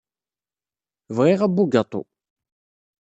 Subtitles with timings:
[1.15, 2.01] Bɣiɣ abugaṭu.